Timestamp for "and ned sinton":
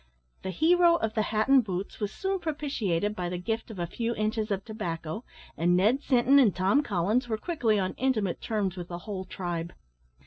5.55-6.39